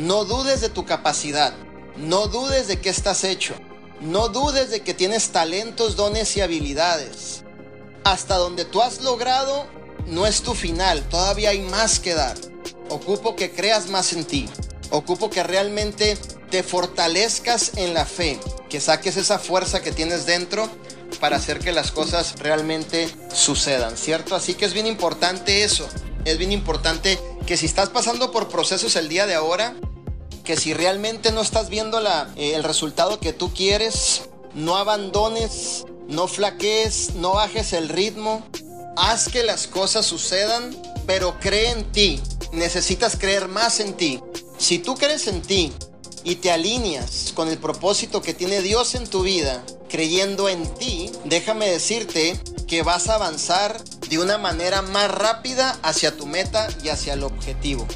[0.00, 1.52] No dudes de tu capacidad.
[1.98, 3.54] No dudes de qué estás hecho.
[4.00, 7.44] No dudes de que tienes talentos, dones y habilidades.
[8.02, 9.66] Hasta donde tú has logrado
[10.06, 11.06] no es tu final.
[11.10, 12.34] Todavía hay más que dar.
[12.88, 14.48] Ocupo que creas más en ti.
[14.88, 16.16] Ocupo que realmente
[16.50, 18.40] te fortalezcas en la fe.
[18.70, 20.66] Que saques esa fuerza que tienes dentro
[21.20, 24.34] para hacer que las cosas realmente sucedan, ¿cierto?
[24.34, 25.86] Así que es bien importante eso.
[26.24, 29.74] Es bien importante que si estás pasando por procesos el día de ahora,
[30.50, 34.22] que si realmente no estás viendo eh, el resultado que tú quieres,
[34.52, 38.44] no abandones, no flaquees, no bajes el ritmo,
[38.96, 42.20] haz que las cosas sucedan, pero cree en ti.
[42.50, 44.20] Necesitas creer más en ti.
[44.58, 45.72] Si tú crees en ti
[46.24, 51.12] y te alineas con el propósito que tiene Dios en tu vida, creyendo en ti,
[51.26, 52.36] déjame decirte
[52.66, 57.22] que vas a avanzar de una manera más rápida hacia tu meta y hacia el
[57.22, 57.86] objetivo.